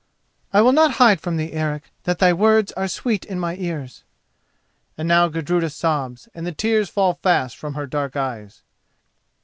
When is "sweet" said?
2.87-3.23